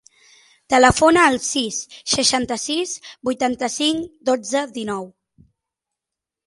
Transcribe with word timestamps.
Telefona 0.73 1.25
al 1.31 1.37
sis, 1.49 1.77
seixanta-sis, 2.15 2.97
vuitanta-cinc, 3.29 4.09
dotze, 4.33 4.67
dinou. 4.81 5.09